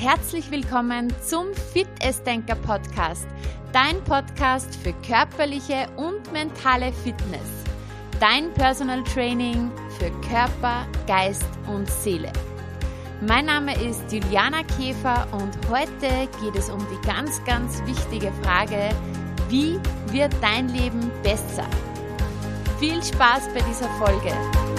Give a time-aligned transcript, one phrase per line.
[0.00, 1.88] Herzlich willkommen zum Fit
[2.24, 3.26] Denker Podcast,
[3.72, 7.64] dein Podcast für körperliche und mentale Fitness.
[8.20, 12.32] Dein Personal Training für Körper, Geist und Seele.
[13.26, 18.90] Mein Name ist Juliana Käfer und heute geht es um die ganz, ganz wichtige Frage,
[19.48, 19.80] wie
[20.12, 21.66] wird dein Leben besser?
[22.78, 24.77] Viel Spaß bei dieser Folge!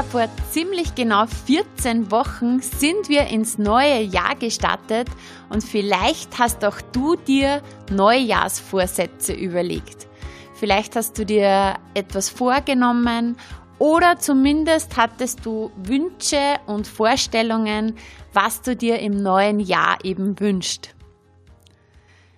[0.00, 5.08] Ja, vor ziemlich genau 14 Wochen sind wir ins neue Jahr gestartet
[5.50, 7.60] und vielleicht hast auch du dir
[7.90, 10.08] Neujahrsvorsätze überlegt.
[10.54, 13.36] Vielleicht hast du dir etwas vorgenommen
[13.78, 17.94] oder zumindest hattest du Wünsche und Vorstellungen,
[18.32, 20.94] was du dir im neuen Jahr eben wünscht.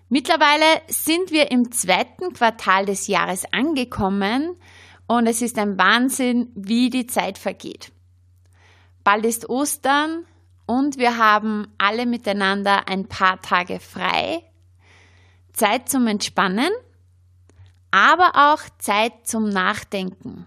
[0.09, 4.57] Mittlerweile sind wir im zweiten Quartal des Jahres angekommen
[5.19, 7.93] und es ist ein Wahnsinn, wie die Zeit vergeht.
[9.05, 10.25] Bald ist Ostern
[10.65, 14.43] und wir haben alle miteinander ein paar Tage frei,
[15.53, 16.71] Zeit zum Entspannen,
[17.91, 20.47] aber auch Zeit zum Nachdenken.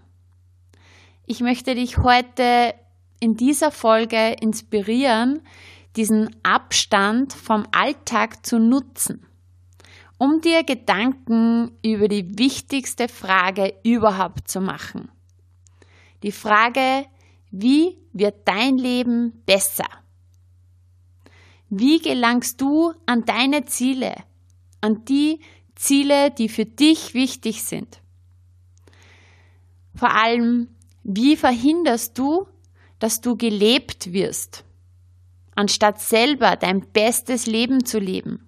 [1.26, 2.74] Ich möchte dich heute
[3.20, 5.42] in dieser Folge inspirieren,
[5.94, 9.26] diesen Abstand vom Alltag zu nutzen
[10.18, 15.10] um dir Gedanken über die wichtigste Frage überhaupt zu machen.
[16.22, 17.06] Die Frage,
[17.50, 19.88] wie wird dein Leben besser?
[21.68, 24.14] Wie gelangst du an deine Ziele,
[24.80, 25.40] an die
[25.74, 28.00] Ziele, die für dich wichtig sind?
[29.94, 30.68] Vor allem,
[31.02, 32.46] wie verhinderst du,
[32.98, 34.64] dass du gelebt wirst,
[35.54, 38.45] anstatt selber dein bestes Leben zu leben?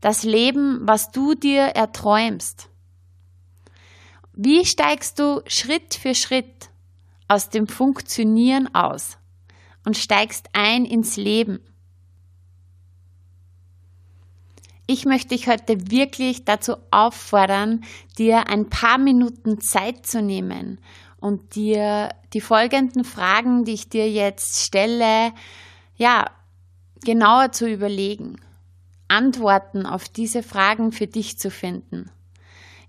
[0.00, 2.68] Das Leben, was du dir erträumst?
[4.32, 6.70] Wie steigst du Schritt für Schritt
[7.26, 9.18] aus dem Funktionieren aus
[9.84, 11.60] und steigst ein ins Leben?
[14.86, 17.84] Ich möchte dich heute wirklich dazu auffordern,
[18.16, 20.78] dir ein paar Minuten Zeit zu nehmen
[21.20, 25.32] und dir die folgenden Fragen, die ich dir jetzt stelle,
[25.96, 26.30] ja,
[27.04, 28.40] genauer zu überlegen.
[29.08, 32.10] Antworten auf diese Fragen für dich zu finden.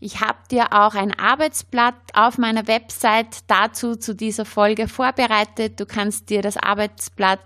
[0.01, 5.77] Ich habe dir auch ein Arbeitsblatt auf meiner Website dazu zu dieser Folge vorbereitet.
[5.77, 7.41] Du kannst dir das Arbeitsblatt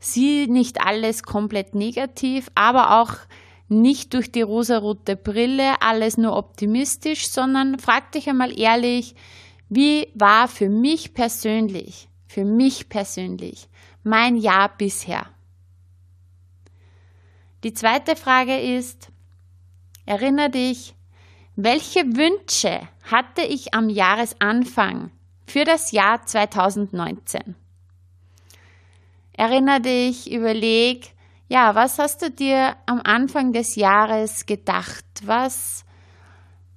[0.00, 3.14] sieh nicht alles komplett negativ, aber auch
[3.68, 9.14] nicht durch die rosarote Brille alles nur optimistisch, sondern frag dich einmal ehrlich,
[9.68, 13.68] wie war für mich persönlich für mich persönlich,
[14.04, 15.26] mein Jahr bisher?
[17.64, 19.10] Die zweite Frage ist,
[20.06, 20.94] erinnere dich,
[21.56, 25.10] welche Wünsche hatte ich am Jahresanfang
[25.44, 27.56] für das Jahr 2019?
[29.32, 31.14] Erinnere dich, überleg,
[31.48, 35.04] ja, was hast du dir am Anfang des Jahres gedacht?
[35.24, 35.84] Was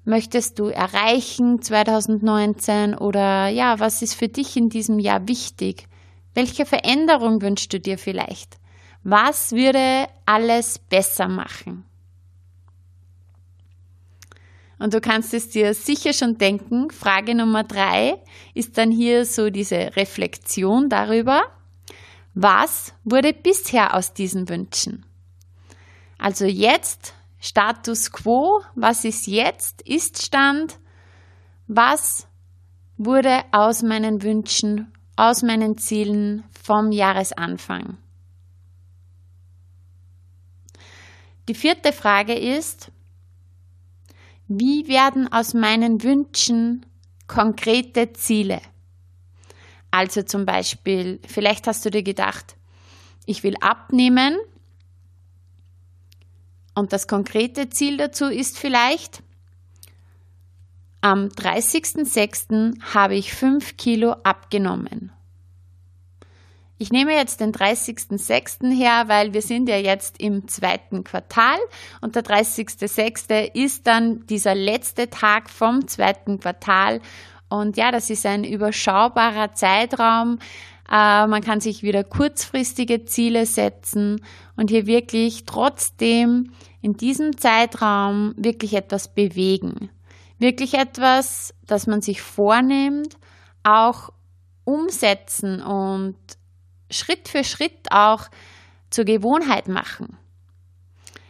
[0.03, 5.87] möchtest du erreichen 2019 oder ja, was ist für dich in diesem Jahr wichtig?
[6.33, 8.57] Welche Veränderung wünschst du dir vielleicht?
[9.03, 11.85] Was würde alles besser machen?
[14.79, 16.89] Und du kannst es dir sicher schon denken.
[16.89, 18.17] Frage Nummer drei
[18.55, 21.43] ist dann hier so diese Reflexion darüber,
[22.33, 25.05] was wurde bisher aus diesen Wünschen?
[26.17, 30.79] Also jetzt Status quo, was ist jetzt, ist Stand,
[31.67, 32.27] was
[32.97, 37.97] wurde aus meinen Wünschen, aus meinen Zielen vom Jahresanfang.
[41.47, 42.91] Die vierte Frage ist,
[44.47, 46.85] wie werden aus meinen Wünschen
[47.25, 48.61] konkrete Ziele?
[49.89, 52.55] Also zum Beispiel, vielleicht hast du dir gedacht,
[53.25, 54.37] ich will abnehmen
[56.75, 59.21] und das konkrete Ziel dazu ist vielleicht,
[61.03, 62.79] Am 30.06.
[62.93, 65.11] habe ich 5 Kilo abgenommen.
[66.77, 68.71] Ich nehme jetzt den 30.06.
[68.71, 71.57] her, weil wir sind ja jetzt im zweiten Quartal
[72.01, 73.51] und der 30.06.
[73.55, 77.01] ist dann dieser letzte Tag vom zweiten Quartal.
[77.49, 80.37] Und ja, das ist ein überschaubarer Zeitraum.
[80.91, 84.21] Äh, man kann sich wieder kurzfristige Ziele setzen
[84.57, 86.51] und hier wirklich trotzdem
[86.81, 89.89] in diesem Zeitraum wirklich etwas bewegen
[90.41, 93.17] wirklich etwas, das man sich vornimmt,
[93.63, 94.09] auch
[94.65, 96.17] umsetzen und
[96.89, 98.27] Schritt für Schritt auch
[98.89, 100.17] zur Gewohnheit machen.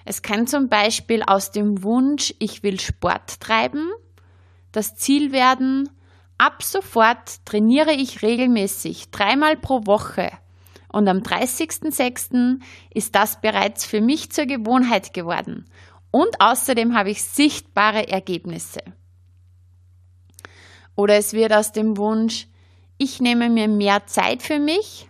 [0.05, 3.91] Es kann zum Beispiel aus dem Wunsch, ich will Sport treiben,
[4.71, 5.89] das Ziel werden,
[6.41, 10.31] ab sofort trainiere ich regelmäßig, dreimal pro Woche.
[10.91, 12.59] Und am 30.06.
[12.89, 15.69] ist das bereits für mich zur Gewohnheit geworden.
[16.09, 18.79] Und außerdem habe ich sichtbare Ergebnisse.
[20.95, 22.47] Oder es wird aus dem Wunsch,
[22.97, 25.09] ich nehme mir mehr Zeit für mich,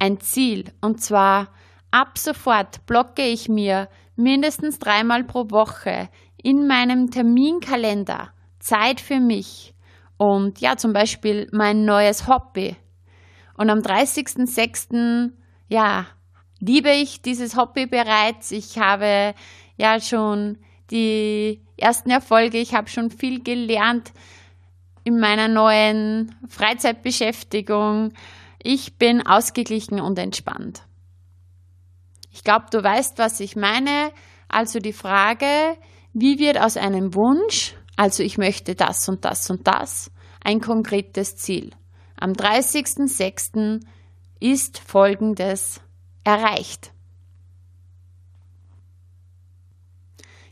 [0.00, 0.64] ein Ziel.
[0.80, 1.52] Und zwar
[1.92, 6.08] ab sofort blocke ich mir mindestens dreimal pro Woche
[6.42, 9.73] in meinem Terminkalender Zeit für mich.
[10.16, 12.76] Und ja, zum Beispiel mein neues Hobby.
[13.56, 15.32] Und am 30.06.
[15.68, 16.06] ja,
[16.60, 18.52] liebe ich dieses Hobby bereits.
[18.52, 19.34] Ich habe
[19.76, 20.58] ja schon
[20.90, 24.12] die ersten Erfolge, ich habe schon viel gelernt
[25.04, 28.12] in meiner neuen Freizeitbeschäftigung.
[28.62, 30.82] Ich bin ausgeglichen und entspannt.
[32.30, 34.10] Ich glaube, du weißt, was ich meine.
[34.48, 35.76] Also die Frage,
[36.12, 40.10] wie wird aus einem Wunsch, also ich möchte das und das und das,
[40.42, 41.70] ein konkretes Ziel.
[42.16, 43.80] Am 30.06.
[44.40, 45.80] ist Folgendes
[46.24, 46.92] erreicht.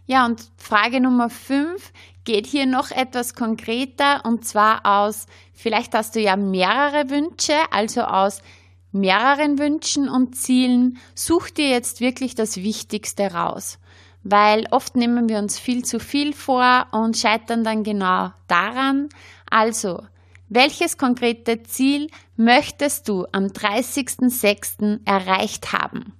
[0.06, 1.92] Ja, und Frage Nummer 5
[2.24, 8.02] geht hier noch etwas konkreter und zwar aus, vielleicht hast du ja mehrere Wünsche, also
[8.02, 8.42] aus
[8.90, 13.78] mehreren Wünschen und Zielen, such dir jetzt wirklich das Wichtigste raus.
[14.24, 19.08] Weil oft nehmen wir uns viel zu viel vor und scheitern dann genau daran.
[19.50, 20.02] Also,
[20.48, 25.00] welches konkrete Ziel möchtest du am 30.06.
[25.04, 26.12] erreicht haben?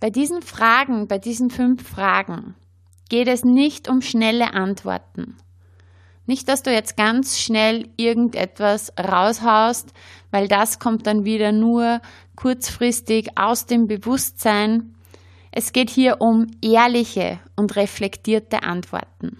[0.00, 2.54] Bei diesen Fragen, bei diesen fünf Fragen,
[3.10, 5.36] geht es nicht um schnelle Antworten.
[6.26, 9.92] Nicht, dass du jetzt ganz schnell irgendetwas raushaust,
[10.30, 12.00] weil das kommt dann wieder nur
[12.36, 14.94] kurzfristig aus dem Bewusstsein.
[15.52, 19.38] Es geht hier um ehrliche und reflektierte Antworten.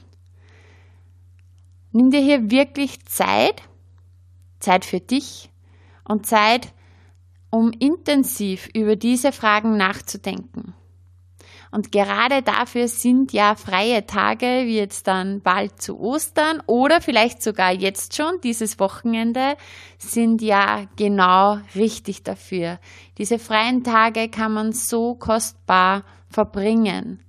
[1.92, 3.62] Nimm dir hier wirklich Zeit,
[4.60, 5.50] Zeit für dich
[6.04, 6.72] und Zeit
[7.50, 10.74] um intensiv über diese Fragen nachzudenken.
[11.72, 17.42] Und gerade dafür sind ja freie Tage, wie jetzt dann bald zu Ostern oder vielleicht
[17.42, 19.56] sogar jetzt schon, dieses Wochenende,
[19.98, 22.80] sind ja genau richtig dafür.
[23.18, 27.20] Diese freien Tage kann man so kostbar verbringen.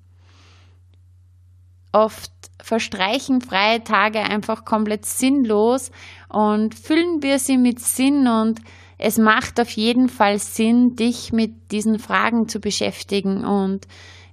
[1.92, 2.32] Oft
[2.64, 5.92] verstreichen freie Tage einfach komplett sinnlos
[6.30, 8.60] und füllen wir sie mit Sinn und
[8.98, 13.88] es macht auf jeden Fall Sinn, dich mit diesen Fragen zu beschäftigen und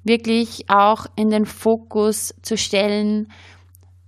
[0.08, 3.30] wirklich auch in den Fokus zu stellen,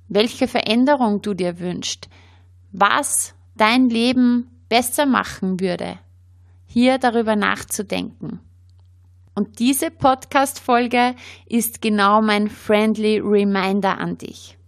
[0.08, 2.08] welche Veränderung du dir wünschst,
[2.72, 5.98] was dein Leben besser machen würde,
[6.66, 8.40] hier darüber nachzudenken.
[9.34, 11.14] Und diese Podcast-Folge
[11.46, 14.58] ist genau mein friendly Reminder an dich.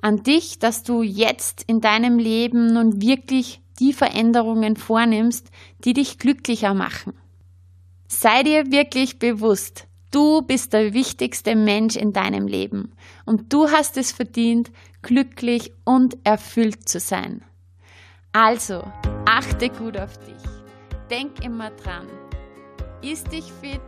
[0.00, 5.50] An dich, dass du jetzt in deinem Leben nun wirklich die Veränderungen vornimmst,
[5.84, 7.14] die dich glücklicher machen.
[8.06, 12.92] Sei dir wirklich bewusst, du bist der wichtigste Mensch in deinem Leben
[13.24, 14.70] und du hast es verdient,
[15.02, 17.44] glücklich und erfüllt zu sein.
[18.32, 18.82] Also,
[19.26, 20.34] achte gut auf dich.
[21.10, 22.06] Denk immer dran.
[23.02, 23.80] Iss dich fit,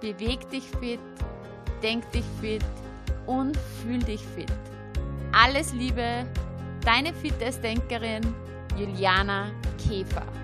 [0.00, 1.00] beweg dich fit,
[1.82, 2.64] denk dich fit
[3.26, 4.52] und fühl dich fit.
[5.32, 6.24] Alles Liebe,
[6.84, 8.22] deine Fitnessdenkerin
[8.78, 10.43] Juliana Käfer.